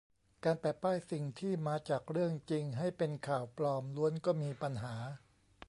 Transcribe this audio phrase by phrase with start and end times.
[0.43, 4.95] การแปะป้ายสิ่งที่"มาจากเรื่องจริง" ให้เป็นข่าวปลอมล้วนก็มีปัญหา